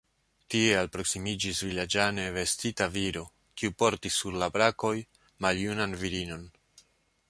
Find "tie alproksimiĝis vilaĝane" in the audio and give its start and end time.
0.53-2.25